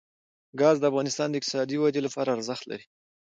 [0.59, 2.85] ګاز د افغانستان د اقتصادي ودې لپاره ارزښت لري.